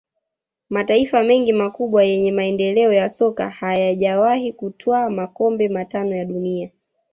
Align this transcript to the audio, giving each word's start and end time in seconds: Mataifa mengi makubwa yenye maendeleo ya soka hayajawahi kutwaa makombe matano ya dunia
Mataifa 0.69 1.23
mengi 1.23 1.53
makubwa 1.53 2.03
yenye 2.03 2.31
maendeleo 2.31 2.93
ya 2.93 3.09
soka 3.09 3.49
hayajawahi 3.49 4.53
kutwaa 4.53 5.09
makombe 5.09 5.69
matano 5.69 6.15
ya 6.15 6.25
dunia 6.25 6.69